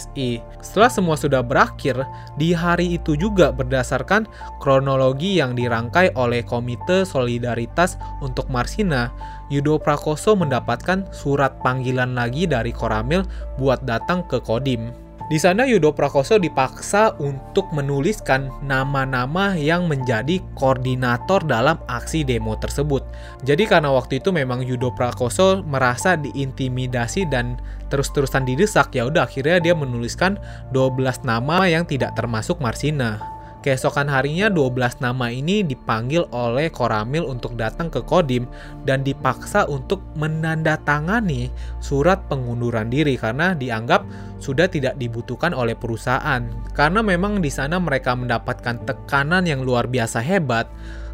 Setelah 0.63 0.89
semua 0.89 1.17
sudah 1.19 1.45
berakhir, 1.45 2.01
di 2.41 2.57
hari 2.57 2.97
itu 2.97 3.19
juga 3.19 3.53
berdasarkan 3.53 4.25
kronologi 4.63 5.37
yang 5.37 5.53
dirangkai 5.53 6.17
oleh 6.17 6.41
Komite 6.47 7.05
Solidaritas 7.05 8.01
untuk 8.25 8.49
Marsina, 8.49 9.13
Yudo 9.51 9.77
Prakoso 9.83 10.39
mendapatkan 10.39 11.05
surat 11.11 11.59
panggilan 11.61 12.15
lagi 12.15 12.47
dari 12.47 12.71
Koramil 12.71 13.27
buat 13.59 13.83
datang 13.83 14.23
ke 14.31 14.39
Kodim. 14.39 15.10
Di 15.31 15.39
sana 15.39 15.63
Yudo 15.63 15.95
Prakoso 15.95 16.43
dipaksa 16.43 17.15
untuk 17.23 17.71
menuliskan 17.71 18.51
nama-nama 18.67 19.55
yang 19.55 19.87
menjadi 19.87 20.43
koordinator 20.59 21.47
dalam 21.47 21.79
aksi 21.87 22.27
demo 22.27 22.59
tersebut. 22.59 23.07
Jadi 23.47 23.63
karena 23.63 23.95
waktu 23.95 24.19
itu 24.19 24.35
memang 24.35 24.67
Yudo 24.67 24.91
Prakoso 24.91 25.63
merasa 25.63 26.19
diintimidasi 26.19 27.31
dan 27.31 27.63
terus-terusan 27.95 28.43
didesak, 28.43 28.91
ya 28.91 29.07
udah 29.07 29.31
akhirnya 29.31 29.63
dia 29.63 29.75
menuliskan 29.79 30.35
12 30.75 31.23
nama 31.23 31.63
yang 31.71 31.87
tidak 31.87 32.19
termasuk 32.19 32.59
Marsina. 32.59 33.30
Keesokan 33.61 34.09
harinya 34.09 34.49
12 34.49 35.05
nama 35.05 35.29
ini 35.29 35.61
dipanggil 35.61 36.25
oleh 36.33 36.73
Koramil 36.73 37.29
untuk 37.29 37.61
datang 37.61 37.93
ke 37.93 38.01
Kodim 38.01 38.49
dan 38.89 39.05
dipaksa 39.05 39.69
untuk 39.69 40.01
menandatangani 40.17 41.53
surat 41.77 42.25
pengunduran 42.33 42.89
diri 42.89 43.21
karena 43.21 43.53
dianggap 43.53 44.09
sudah 44.41 44.65
tidak 44.65 44.97
dibutuhkan 44.97 45.53
oleh 45.53 45.77
perusahaan. 45.77 46.41
Karena 46.73 47.05
memang 47.05 47.45
di 47.45 47.53
sana 47.53 47.77
mereka 47.77 48.17
mendapatkan 48.17 48.81
tekanan 48.89 49.45
yang 49.45 49.61
luar 49.61 49.85
biasa 49.85 50.25
hebat, 50.25 50.65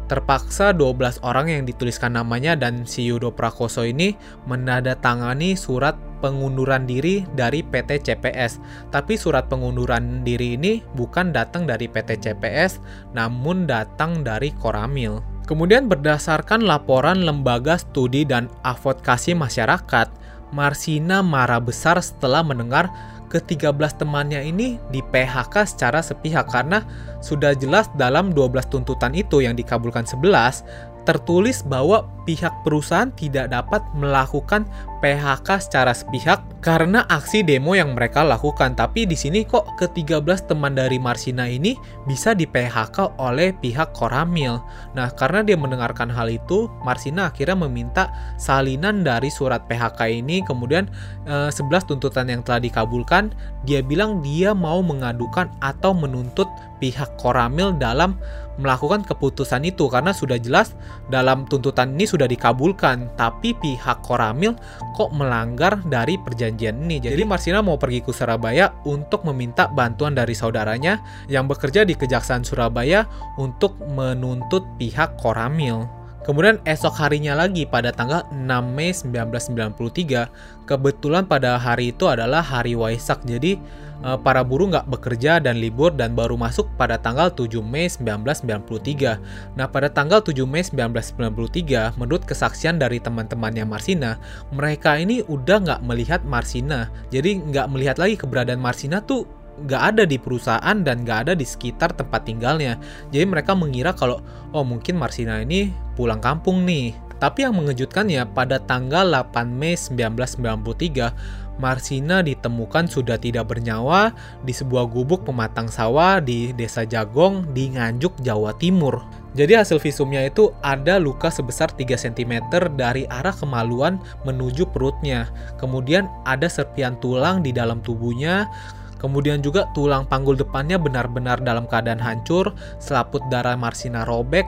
terpaksa 0.07 0.71
12 0.71 1.21
orang 1.21 1.51
yang 1.51 1.63
dituliskan 1.67 2.15
namanya 2.15 2.55
dan 2.55 2.87
si 2.87 3.05
Yudo 3.07 3.29
Prakoso 3.31 3.83
ini 3.83 4.15
menandatangani 4.47 5.53
surat 5.53 5.99
pengunduran 6.23 6.89
diri 6.89 7.27
dari 7.37 7.61
PT 7.61 8.07
CPS. 8.07 8.57
Tapi 8.89 9.19
surat 9.19 9.51
pengunduran 9.51 10.25
diri 10.25 10.57
ini 10.57 10.81
bukan 10.97 11.35
datang 11.35 11.69
dari 11.69 11.85
PT 11.85 12.23
CPS, 12.23 12.81
namun 13.13 13.69
datang 13.69 14.25
dari 14.25 14.49
Koramil. 14.57 15.21
Kemudian 15.47 15.87
berdasarkan 15.87 16.67
laporan 16.67 17.23
Lembaga 17.23 17.79
Studi 17.79 18.27
dan 18.27 18.51
Advokasi 18.67 19.31
Masyarakat, 19.31 20.11
Marsina 20.51 21.23
marah 21.23 21.59
besar 21.59 21.99
setelah 21.99 22.43
mendengar 22.43 22.87
ke-13 23.27 23.99
temannya 23.99 24.41
ini 24.43 24.79
di 24.91 25.03
PHK 25.03 25.55
secara 25.67 25.99
sepihak 25.99 26.47
karena 26.47 26.83
sudah 27.19 27.51
jelas 27.53 27.91
dalam 27.99 28.31
12 28.31 28.71
tuntutan 28.71 29.11
itu 29.13 29.43
yang 29.43 29.53
dikabulkan 29.53 30.07
11 30.07 30.96
tertulis 31.07 31.63
bahwa 31.63 32.03
pihak 32.27 32.51
perusahaan 32.67 33.07
tidak 33.15 33.47
dapat 33.55 33.79
melakukan 33.95 34.67
PHK 34.99 35.63
secara 35.63 35.95
sepihak 35.95 36.43
karena 36.59 37.07
aksi 37.07 37.47
demo 37.47 37.79
yang 37.79 37.95
mereka 37.95 38.27
lakukan. 38.27 38.75
Tapi 38.75 39.07
di 39.07 39.15
sini 39.15 39.47
kok 39.47 39.79
ke-13 39.79 40.51
teman 40.51 40.75
dari 40.75 40.99
Marsina 40.99 41.47
ini 41.47 41.79
bisa 42.03 42.35
di 42.35 42.43
PHK 42.43 43.15
oleh 43.23 43.55
pihak 43.55 43.95
Koramil. 43.95 44.59
Nah, 44.91 45.07
karena 45.15 45.47
dia 45.47 45.55
mendengarkan 45.55 46.11
hal 46.11 46.27
itu, 46.27 46.67
Marsina 46.83 47.31
akhirnya 47.31 47.55
meminta 47.55 48.11
salinan 48.35 49.07
dari 49.07 49.31
surat 49.31 49.63
PHK 49.71 50.11
ini. 50.11 50.43
Kemudian 50.43 50.91
eh, 51.23 51.47
11 51.47 51.87
tuntutan 51.87 52.27
yang 52.27 52.43
telah 52.43 52.59
dikabulkan, 52.59 53.31
dia 53.63 53.79
bilang 53.79 54.19
dia 54.19 54.51
mau 54.51 54.83
mengadukan 54.83 55.47
atau 55.63 55.95
menuntut 55.95 56.51
pihak 56.83 57.15
Koramil 57.15 57.73
dalam 57.79 58.19
melakukan 58.57 59.05
keputusan 59.05 59.65
itu 59.65 59.89
karena 59.89 60.13
sudah 60.13 60.37
jelas 60.37 60.77
dalam 61.09 61.45
tuntutan 61.49 61.97
ini 61.97 62.05
sudah 62.05 62.29
dikabulkan. 62.29 63.13
Tapi 63.17 63.57
pihak 63.57 64.05
Koramil 64.05 64.53
kok 64.93 65.13
melanggar 65.13 65.81
dari 65.87 66.17
perjanjian 66.21 66.77
ini. 66.85 67.01
Jadi 67.01 67.23
Marsina 67.25 67.65
mau 67.65 67.77
pergi 67.77 68.05
ke 68.05 68.11
Surabaya 68.13 68.73
untuk 68.85 69.25
meminta 69.25 69.69
bantuan 69.69 70.13
dari 70.13 70.37
saudaranya 70.37 71.01
yang 71.31 71.49
bekerja 71.49 71.85
di 71.85 71.97
Kejaksaan 71.97 72.45
Surabaya 72.45 73.05
untuk 73.41 73.77
menuntut 73.89 74.65
pihak 74.77 75.17
Koramil 75.17 75.96
Kemudian 76.27 76.59
esok 76.67 76.99
harinya 76.99 77.39
lagi 77.39 77.63
pada 77.63 77.95
tanggal 77.95 78.27
6 78.35 78.43
Mei 78.75 78.91
1993, 78.91 80.27
kebetulan 80.67 81.23
pada 81.23 81.55
hari 81.55 81.95
itu 81.95 82.03
adalah 82.03 82.43
hari 82.43 82.75
Waisak, 82.75 83.23
jadi 83.23 83.55
Eh, 83.97 84.17
para 84.21 84.45
buruh 84.45 84.69
nggak 84.69 84.93
bekerja 84.93 85.41
dan 85.41 85.57
libur 85.57 85.89
dan 85.89 86.13
baru 86.13 86.37
masuk 86.37 86.69
pada 86.77 87.01
tanggal 87.01 87.33
7 87.33 87.65
Mei 87.65 87.89
1993. 87.89 89.17
Nah, 89.57 89.65
pada 89.65 89.89
tanggal 89.89 90.21
7 90.21 90.45
Mei 90.45 90.61
1993, 90.61 91.97
menurut 91.97 92.21
kesaksian 92.21 92.77
dari 92.77 93.01
teman-temannya 93.01 93.65
Marsina, 93.65 94.21
mereka 94.53 95.01
ini 95.01 95.25
udah 95.25 95.57
nggak 95.65 95.81
melihat 95.81 96.21
Marsina. 96.29 96.93
Jadi 97.09 97.41
nggak 97.41 97.67
melihat 97.73 97.97
lagi 97.97 98.21
keberadaan 98.21 98.61
Marsina 98.61 99.01
tuh 99.01 99.25
nggak 99.65 99.83
ada 99.93 100.03
di 100.05 100.21
perusahaan 100.21 100.77
dan 100.85 101.01
nggak 101.01 101.19
ada 101.27 101.33
di 101.33 101.45
sekitar 101.45 101.93
tempat 101.97 102.29
tinggalnya. 102.29 102.77
Jadi 103.09 103.25
mereka 103.25 103.57
mengira 103.57 103.95
kalau 103.95 104.21
oh 104.53 104.65
mungkin 104.65 104.99
Marsina 104.99 105.41
ini 105.41 105.73
pulang 105.97 106.21
kampung 106.21 106.65
nih. 106.67 106.93
Tapi 107.17 107.49
yang 107.49 107.57
mengejutkannya 107.57 108.29
pada 108.37 108.61
tanggal 108.61 109.09
8 109.09 109.49
Mei 109.49 109.73
1993 109.73 111.57
Marsina 111.57 112.21
ditemukan 112.21 112.85
sudah 112.85 113.17
tidak 113.17 113.49
bernyawa 113.49 114.13
di 114.45 114.53
sebuah 114.53 114.85
gubuk 114.93 115.25
pematang 115.25 115.65
sawah 115.65 116.21
di 116.21 116.53
Desa 116.53 116.85
Jagong 116.85 117.51
di 117.51 117.73
Nganjuk, 117.73 118.21
Jawa 118.21 118.53
Timur. 118.61 119.01
Jadi 119.33 119.53
hasil 119.57 119.77
visumnya 119.81 120.25
itu 120.25 120.53
ada 120.65 120.97
luka 121.01 121.29
sebesar 121.29 121.69
3 121.73 121.97
cm 121.97 122.49
dari 122.77 123.05
arah 123.09 123.33
kemaluan 123.33 124.01
menuju 124.25 124.69
perutnya. 124.69 125.29
Kemudian 125.61 126.09
ada 126.25 126.45
serpian 126.49 126.97
tulang 126.97 127.41
di 127.41 127.53
dalam 127.53 127.81
tubuhnya. 127.81 128.49
Kemudian 128.97 129.45
juga 129.45 129.69
tulang 129.77 130.05
panggul 130.09 130.37
depannya 130.37 130.81
benar-benar 130.81 131.41
dalam 131.41 131.69
keadaan 131.69 132.01
hancur, 132.01 132.53
selaput 132.81 133.21
darah 133.29 133.57
Marsina 133.57 134.05
robek, 134.05 134.45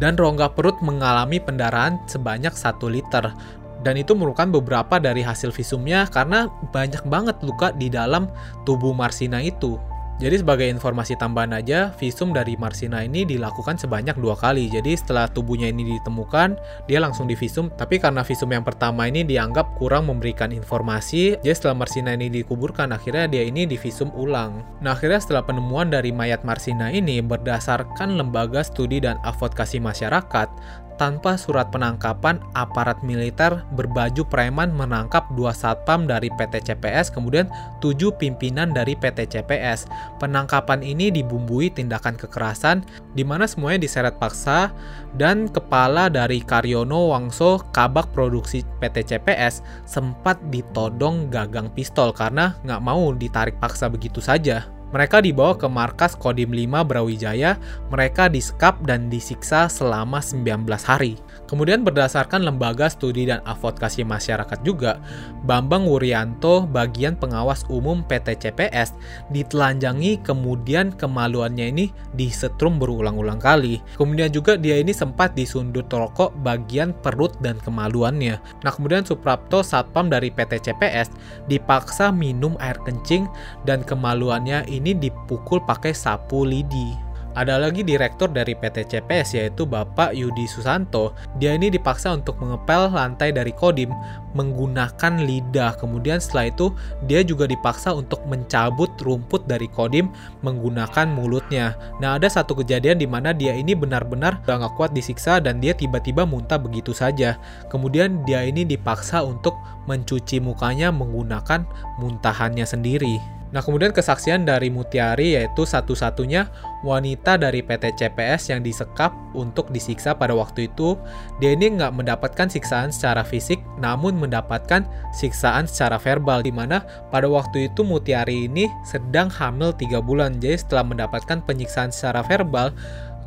dan 0.00 0.16
rongga 0.16 0.52
perut 0.52 0.76
mengalami 0.80 1.38
pendarahan 1.40 2.00
sebanyak 2.08 2.52
1 2.52 2.80
liter 2.88 3.32
dan 3.80 3.96
itu 3.96 4.12
merupakan 4.12 4.60
beberapa 4.60 5.00
dari 5.00 5.24
hasil 5.24 5.56
visumnya 5.56 6.04
karena 6.12 6.52
banyak 6.68 7.00
banget 7.08 7.36
luka 7.40 7.72
di 7.72 7.88
dalam 7.88 8.28
tubuh 8.68 8.92
Marsina 8.92 9.40
itu. 9.40 9.80
Jadi 10.20 10.44
sebagai 10.44 10.68
informasi 10.68 11.16
tambahan 11.16 11.56
aja, 11.56 11.96
visum 11.96 12.36
dari 12.36 12.52
Marsina 12.52 13.00
ini 13.00 13.24
dilakukan 13.24 13.80
sebanyak 13.80 14.20
dua 14.20 14.36
kali. 14.36 14.68
Jadi 14.68 14.92
setelah 14.92 15.24
tubuhnya 15.24 15.72
ini 15.72 15.96
ditemukan, 15.96 16.60
dia 16.84 17.00
langsung 17.00 17.24
divisum. 17.24 17.72
Tapi 17.72 17.96
karena 17.96 18.20
visum 18.20 18.52
yang 18.52 18.60
pertama 18.60 19.08
ini 19.08 19.24
dianggap 19.24 19.80
kurang 19.80 20.12
memberikan 20.12 20.52
informasi, 20.52 21.40
jadi 21.40 21.56
setelah 21.56 21.80
Marsina 21.80 22.12
ini 22.12 22.28
dikuburkan, 22.28 22.92
akhirnya 22.92 23.32
dia 23.32 23.48
ini 23.48 23.64
divisum 23.64 24.12
ulang. 24.12 24.60
Nah 24.84 24.92
akhirnya 24.92 25.24
setelah 25.24 25.40
penemuan 25.40 25.88
dari 25.88 26.12
mayat 26.12 26.44
Marsina 26.44 26.92
ini, 26.92 27.24
berdasarkan 27.24 28.20
Lembaga 28.20 28.60
Studi 28.60 29.00
dan 29.00 29.16
Advokasi 29.24 29.80
Masyarakat, 29.80 30.52
tanpa 31.00 31.40
surat 31.40 31.72
penangkapan, 31.72 32.44
aparat 32.52 33.00
militer 33.00 33.64
berbaju 33.72 34.20
preman 34.28 34.68
menangkap 34.68 35.24
dua 35.32 35.56
satpam 35.56 36.04
dari 36.04 36.28
PT 36.28 36.68
CPS, 36.68 37.08
kemudian 37.08 37.48
tujuh 37.80 38.12
pimpinan 38.20 38.76
dari 38.76 38.92
PT 38.92 39.32
CPS. 39.32 39.88
Penangkapan 40.20 40.84
ini 40.84 41.08
dibumbui 41.08 41.72
tindakan 41.72 42.20
kekerasan, 42.20 42.84
di 43.16 43.24
mana 43.24 43.48
semuanya 43.48 43.80
diseret 43.80 44.20
paksa, 44.20 44.68
dan 45.16 45.48
kepala 45.48 46.12
dari 46.12 46.44
Karyono 46.44 47.08
Wangso, 47.16 47.64
kabak 47.72 48.12
produksi 48.12 48.60
PT 48.84 49.16
CPS, 49.16 49.64
sempat 49.88 50.36
ditodong 50.52 51.32
gagang 51.32 51.72
pistol 51.72 52.12
karena 52.12 52.60
nggak 52.60 52.84
mau 52.84 53.08
ditarik 53.16 53.56
paksa 53.56 53.88
begitu 53.88 54.20
saja. 54.20 54.68
Mereka 54.90 55.22
dibawa 55.22 55.54
ke 55.54 55.66
markas 55.70 56.18
Kodim 56.18 56.50
5 56.50 56.86
Brawijaya, 56.86 57.58
mereka 57.90 58.26
disekap 58.26 58.82
dan 58.86 59.06
disiksa 59.06 59.70
selama 59.70 60.18
19 60.18 60.66
hari. 60.86 61.18
Kemudian 61.50 61.82
berdasarkan 61.82 62.46
Lembaga 62.46 62.86
Studi 62.86 63.26
dan 63.26 63.42
Advokasi 63.42 64.06
Masyarakat 64.06 64.62
juga, 64.62 65.02
Bambang 65.42 65.82
Wuryanto, 65.82 66.62
bagian 66.62 67.18
pengawas 67.18 67.66
umum 67.66 68.06
PT 68.06 68.38
CPS, 68.38 68.94
ditelanjangi 69.34 70.22
kemudian 70.22 70.94
kemaluannya 70.94 71.74
ini 71.74 71.86
disetrum 72.14 72.78
berulang-ulang 72.78 73.42
kali. 73.42 73.82
Kemudian 73.98 74.30
juga 74.30 74.54
dia 74.56 74.78
ini 74.78 74.94
sempat 74.94 75.34
disundut 75.34 75.90
rokok 75.90 76.34
bagian 76.46 76.94
perut 77.04 77.34
dan 77.44 77.58
kemaluannya. 77.60 78.38
Nah 78.38 78.70
kemudian 78.72 79.02
Suprapto 79.02 79.66
Satpam 79.66 80.08
dari 80.08 80.32
PT 80.32 80.70
CPS 80.70 81.12
dipaksa 81.50 82.08
minum 82.14 82.56
air 82.62 82.78
kencing 82.86 83.28
dan 83.68 83.82
kemaluannya 83.82 84.64
ini 84.70 84.79
dipukul 84.96 85.60
pakai 85.64 85.92
sapu 85.92 86.48
lidi. 86.48 87.10
Ada 87.30 87.62
lagi 87.62 87.86
direktur 87.86 88.26
dari 88.26 88.58
PT 88.58 88.90
CPS 88.90 89.38
yaitu 89.38 89.62
Bapak 89.62 90.18
Yudi 90.18 90.50
Susanto. 90.50 91.14
Dia 91.38 91.54
ini 91.54 91.70
dipaksa 91.70 92.10
untuk 92.10 92.34
mengepel 92.42 92.90
lantai 92.90 93.30
dari 93.30 93.54
Kodim 93.54 93.94
menggunakan 94.34 95.22
lidah. 95.22 95.78
Kemudian 95.78 96.18
setelah 96.18 96.50
itu 96.50 96.74
dia 97.06 97.22
juga 97.22 97.46
dipaksa 97.46 97.94
untuk 97.94 98.18
mencabut 98.26 98.90
rumput 98.98 99.46
dari 99.46 99.70
Kodim 99.70 100.10
menggunakan 100.42 101.06
mulutnya. 101.06 101.78
Nah 102.02 102.18
ada 102.18 102.26
satu 102.26 102.58
kejadian 102.58 102.98
di 102.98 103.06
mana 103.06 103.30
dia 103.30 103.54
ini 103.54 103.78
benar-benar 103.78 104.42
gak 104.42 104.74
kuat 104.74 104.90
disiksa 104.90 105.38
dan 105.38 105.62
dia 105.62 105.70
tiba-tiba 105.70 106.26
muntah 106.26 106.58
begitu 106.58 106.90
saja. 106.90 107.38
Kemudian 107.70 108.26
dia 108.26 108.42
ini 108.42 108.66
dipaksa 108.66 109.22
untuk 109.22 109.54
mencuci 109.86 110.42
mukanya 110.42 110.90
menggunakan 110.90 111.62
muntahannya 112.02 112.66
sendiri. 112.66 113.39
Nah, 113.50 113.58
kemudian 113.58 113.90
kesaksian 113.90 114.46
dari 114.46 114.70
Mutiari 114.70 115.34
yaitu 115.34 115.66
satu-satunya 115.66 116.46
wanita 116.86 117.34
dari 117.34 117.66
PT 117.66 117.98
CPS 117.98 118.54
yang 118.54 118.62
disekap 118.62 119.10
untuk 119.34 119.74
disiksa 119.74 120.14
pada 120.14 120.30
waktu 120.38 120.70
itu. 120.70 120.94
Dia 121.42 121.58
ini 121.58 121.74
nggak 121.74 121.90
mendapatkan 121.90 122.46
siksaan 122.46 122.94
secara 122.94 123.26
fisik, 123.26 123.58
namun 123.82 124.14
mendapatkan 124.22 124.86
siksaan 125.10 125.66
secara 125.66 125.98
verbal, 125.98 126.46
di 126.46 126.54
mana 126.54 126.86
pada 127.10 127.26
waktu 127.26 127.66
itu 127.66 127.82
Mutiari 127.82 128.46
ini 128.46 128.70
sedang 128.86 129.26
hamil 129.26 129.74
3 129.74 129.98
bulan. 129.98 130.38
Jadi 130.38 130.62
setelah 130.62 130.86
mendapatkan 130.86 131.42
penyiksaan 131.42 131.90
secara 131.90 132.22
verbal, 132.22 132.70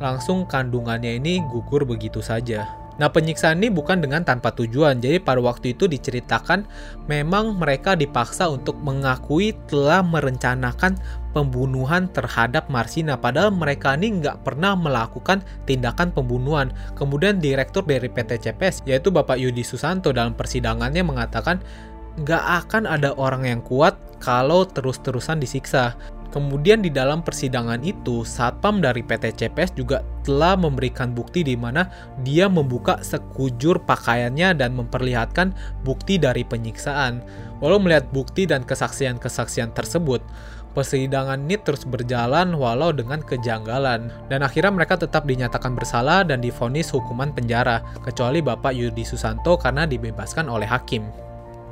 langsung 0.00 0.48
kandungannya 0.48 1.20
ini 1.20 1.44
gugur 1.52 1.84
begitu 1.84 2.24
saja. 2.24 2.83
Nah, 2.94 3.10
penyiksaan 3.10 3.58
ini 3.58 3.74
bukan 3.74 3.98
dengan 3.98 4.22
tanpa 4.22 4.54
tujuan. 4.54 5.02
Jadi 5.02 5.18
pada 5.18 5.42
waktu 5.42 5.74
itu 5.74 5.90
diceritakan 5.90 6.62
memang 7.10 7.58
mereka 7.58 7.98
dipaksa 7.98 8.46
untuk 8.46 8.78
mengakui 8.78 9.56
telah 9.66 10.00
merencanakan 10.06 10.94
pembunuhan 11.34 12.06
terhadap 12.14 12.70
Marsina. 12.70 13.18
Padahal 13.18 13.50
mereka 13.50 13.98
ini 13.98 14.22
nggak 14.22 14.46
pernah 14.46 14.78
melakukan 14.78 15.42
tindakan 15.66 16.14
pembunuhan. 16.14 16.70
Kemudian 16.94 17.42
direktur 17.42 17.82
dari 17.82 18.06
PT 18.06 18.46
CPS, 18.46 18.86
yaitu 18.86 19.10
Bapak 19.10 19.42
Yudi 19.42 19.66
Susanto 19.66 20.14
dalam 20.14 20.38
persidangannya 20.38 21.02
mengatakan 21.02 21.58
nggak 22.14 22.44
akan 22.66 22.86
ada 22.86 23.10
orang 23.18 23.42
yang 23.42 23.60
kuat 23.66 23.98
kalau 24.22 24.62
terus-terusan 24.64 25.42
disiksa. 25.42 25.98
Kemudian 26.34 26.82
di 26.82 26.90
dalam 26.90 27.22
persidangan 27.22 27.78
itu, 27.86 28.26
Satpam 28.26 28.82
dari 28.82 29.06
PT 29.06 29.38
CPS 29.38 29.78
juga 29.78 30.02
telah 30.26 30.58
memberikan 30.58 31.14
bukti 31.14 31.46
di 31.46 31.54
mana 31.54 31.86
dia 32.26 32.50
membuka 32.50 32.98
sekujur 33.06 33.78
pakaiannya 33.86 34.58
dan 34.58 34.74
memperlihatkan 34.74 35.54
bukti 35.86 36.18
dari 36.18 36.42
penyiksaan. 36.42 37.22
Walau 37.62 37.78
melihat 37.78 38.10
bukti 38.10 38.50
dan 38.50 38.66
kesaksian-kesaksian 38.66 39.78
tersebut, 39.78 40.26
persidangan 40.74 41.38
ini 41.38 41.54
terus 41.54 41.86
berjalan 41.86 42.50
walau 42.58 42.90
dengan 42.90 43.22
kejanggalan. 43.22 44.10
Dan 44.26 44.42
akhirnya 44.42 44.74
mereka 44.74 44.98
tetap 44.98 45.30
dinyatakan 45.30 45.78
bersalah 45.78 46.26
dan 46.26 46.42
difonis 46.42 46.90
hukuman 46.90 47.30
penjara, 47.30 47.78
kecuali 48.02 48.42
Bapak 48.42 48.74
Yudi 48.74 49.06
Susanto 49.06 49.54
karena 49.54 49.86
dibebaskan 49.86 50.50
oleh 50.50 50.66
hakim. 50.66 51.06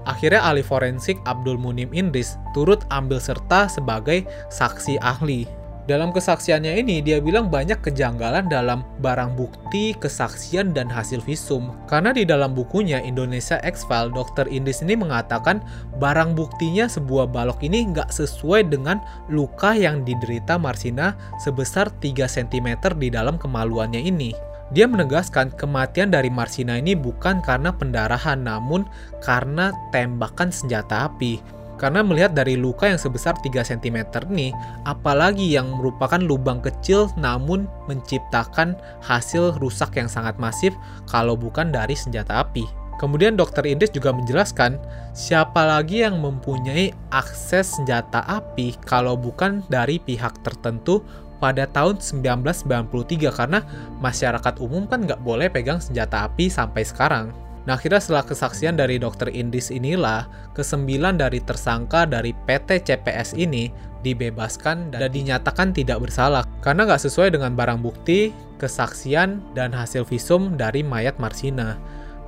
Akhirnya 0.04 0.42
ahli 0.42 0.66
forensik 0.66 1.18
Abdul 1.24 1.58
Munim 1.58 1.90
Indris 1.94 2.34
turut 2.52 2.82
ambil 2.90 3.22
serta 3.22 3.70
sebagai 3.70 4.26
saksi 4.50 4.98
ahli. 4.98 5.62
Dalam 5.82 6.14
kesaksiannya 6.14 6.78
ini, 6.78 7.02
dia 7.02 7.18
bilang 7.18 7.50
banyak 7.50 7.82
kejanggalan 7.82 8.46
dalam 8.46 8.86
barang 9.02 9.34
bukti, 9.34 9.98
kesaksian, 9.98 10.70
dan 10.70 10.86
hasil 10.86 11.18
visum. 11.26 11.74
Karena 11.90 12.14
di 12.14 12.22
dalam 12.22 12.54
bukunya 12.54 13.02
Indonesia 13.02 13.58
X-File, 13.66 14.14
Dr. 14.14 14.46
Indris 14.46 14.78
ini 14.86 14.94
mengatakan 14.94 15.58
barang 15.98 16.38
buktinya 16.38 16.86
sebuah 16.86 17.26
balok 17.34 17.66
ini 17.66 17.90
nggak 17.90 18.14
sesuai 18.14 18.70
dengan 18.70 19.02
luka 19.26 19.74
yang 19.74 20.06
diderita 20.06 20.54
Marsina 20.54 21.18
sebesar 21.42 21.90
3 21.98 22.30
cm 22.30 22.78
di 23.02 23.10
dalam 23.10 23.34
kemaluannya 23.34 24.06
ini. 24.06 24.51
Dia 24.72 24.88
menegaskan 24.88 25.52
kematian 25.52 26.08
dari 26.08 26.32
Marsina 26.32 26.80
ini 26.80 26.96
bukan 26.96 27.44
karena 27.44 27.68
pendarahan, 27.76 28.40
namun 28.40 28.88
karena 29.20 29.68
tembakan 29.92 30.48
senjata 30.48 31.12
api. 31.12 31.44
Karena 31.76 32.00
melihat 32.00 32.32
dari 32.32 32.56
luka 32.56 32.88
yang 32.88 32.96
sebesar 32.96 33.36
3 33.42 33.60
cm 33.60 34.08
ini, 34.32 34.48
apalagi 34.88 35.44
yang 35.44 35.76
merupakan 35.76 36.16
lubang 36.16 36.64
kecil 36.64 37.10
namun 37.20 37.68
menciptakan 37.90 38.78
hasil 39.04 39.60
rusak 39.60 39.98
yang 40.00 40.08
sangat 40.08 40.38
masif 40.40 40.72
kalau 41.04 41.36
bukan 41.36 41.68
dari 41.68 41.92
senjata 41.92 42.40
api. 42.40 42.64
Kemudian 43.02 43.34
dokter 43.34 43.66
Indis 43.66 43.90
juga 43.90 44.14
menjelaskan, 44.14 44.78
siapa 45.10 45.66
lagi 45.66 46.06
yang 46.06 46.22
mempunyai 46.22 46.94
akses 47.10 47.82
senjata 47.82 48.22
api 48.30 48.78
kalau 48.86 49.18
bukan 49.18 49.66
dari 49.66 49.98
pihak 49.98 50.38
tertentu 50.46 51.02
pada 51.42 51.66
tahun 51.66 51.98
1993 51.98 53.34
karena 53.34 53.66
masyarakat 53.98 54.54
umum 54.62 54.86
kan 54.86 55.02
nggak 55.02 55.18
boleh 55.26 55.50
pegang 55.50 55.82
senjata 55.82 56.30
api 56.30 56.46
sampai 56.46 56.86
sekarang. 56.86 57.34
Nah 57.66 57.74
akhirnya 57.74 57.98
setelah 57.98 58.22
kesaksian 58.26 58.78
dari 58.78 59.02
dokter 59.02 59.26
Indis 59.30 59.74
inilah, 59.74 60.30
kesembilan 60.54 61.18
dari 61.18 61.42
tersangka 61.42 62.06
dari 62.06 62.30
PT 62.46 62.86
CPS 62.86 63.34
ini 63.34 63.70
dibebaskan 64.02 64.94
dan 64.94 65.10
dinyatakan 65.10 65.70
tidak 65.70 66.02
bersalah 66.02 66.42
karena 66.62 66.86
nggak 66.86 67.02
sesuai 67.02 67.34
dengan 67.34 67.54
barang 67.54 67.82
bukti, 67.82 68.34
kesaksian, 68.58 69.42
dan 69.54 69.70
hasil 69.70 70.06
visum 70.06 70.58
dari 70.58 70.82
mayat 70.82 71.18
Marsina. 71.22 71.78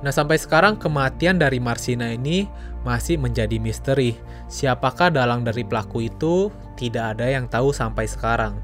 Nah 0.03 0.11
sampai 0.11 0.39
sekarang 0.39 0.79
kematian 0.79 1.39
dari 1.39 1.59
Marsina 1.59 2.15
ini 2.15 2.47
masih 2.87 3.19
menjadi 3.19 3.59
misteri. 3.59 4.15
Siapakah 4.47 5.11
dalang 5.11 5.43
dari 5.43 5.67
pelaku 5.67 6.07
itu? 6.07 6.47
Tidak 6.79 7.15
ada 7.15 7.27
yang 7.27 7.47
tahu 7.51 7.75
sampai 7.75 8.07
sekarang 8.07 8.55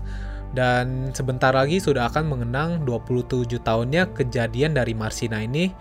dan 0.51 1.15
sebentar 1.15 1.55
lagi 1.55 1.79
sudah 1.79 2.11
akan 2.11 2.27
mengenang 2.27 2.83
27 2.83 3.47
tahunnya 3.63 4.11
kejadian 4.15 4.75
dari 4.75 4.91
Marsina 4.91 5.39
ini. 5.43 5.71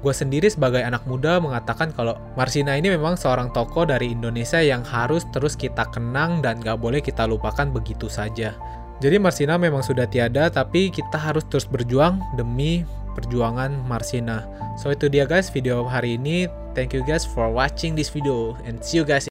Gue 0.00 0.16
sendiri 0.16 0.48
sebagai 0.48 0.80
anak 0.80 1.04
muda 1.04 1.36
mengatakan 1.36 1.92
kalau 1.92 2.16
Marsina 2.32 2.72
ini 2.72 2.88
memang 2.88 3.20
seorang 3.20 3.52
tokoh 3.52 3.84
dari 3.84 4.16
Indonesia 4.16 4.56
yang 4.56 4.80
harus 4.80 5.28
terus 5.28 5.52
kita 5.52 5.84
kenang 5.92 6.40
dan 6.40 6.56
gak 6.64 6.80
boleh 6.80 7.04
kita 7.04 7.28
lupakan 7.28 7.68
begitu 7.68 8.08
saja. 8.08 8.56
Jadi 9.00 9.16
Marsina 9.20 9.56
memang 9.56 9.80
sudah 9.84 10.04
tiada, 10.08 10.48
tapi 10.52 10.92
kita 10.92 11.16
harus 11.16 11.44
terus 11.48 11.68
berjuang 11.68 12.20
demi 12.36 12.84
perjuangan 13.12 13.72
Marsina. 13.88 14.48
So 14.80 14.92
itu 14.92 15.12
dia 15.12 15.28
guys 15.28 15.52
video 15.52 15.84
hari 15.84 16.16
ini. 16.16 16.48
Thank 16.72 16.94
you 16.94 17.02
guys 17.02 17.26
for 17.26 17.50
watching 17.50 17.98
this 17.98 18.08
video 18.08 18.54
and 18.64 18.78
see 18.80 19.02
you 19.02 19.04
guys 19.04 19.26